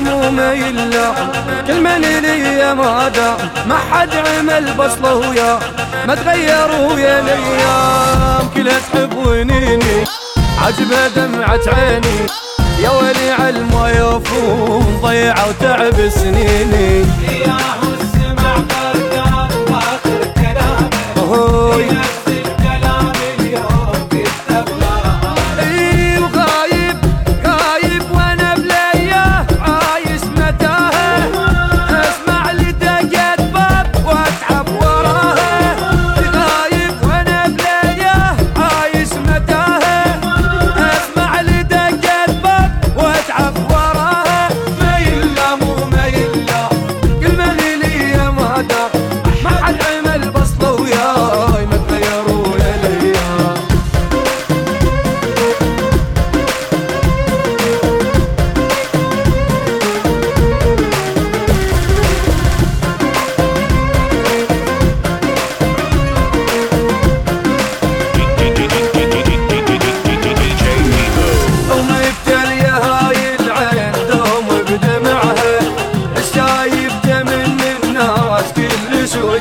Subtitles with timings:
[0.00, 0.54] ما وما
[1.66, 5.58] كلمة لي يا ما حد عمل بصله ويا
[6.06, 9.85] ما تغيروا يا الأيام كلها تحب ونين
[10.66, 12.26] عجبها دمعة عيني.
[12.82, 17.04] يا ولي على يوفون يفوق ضيعوا تعب سنيني.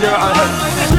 [0.00, 0.16] Yeah.
[0.16, 0.89] I have.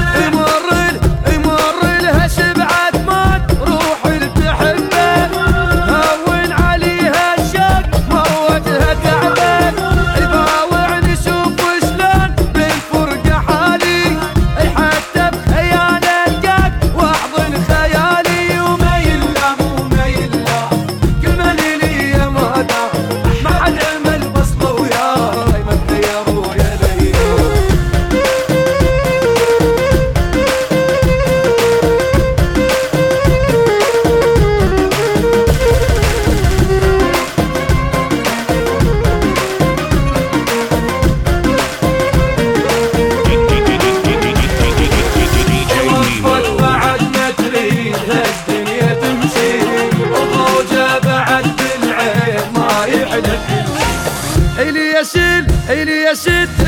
[56.12, 56.61] I it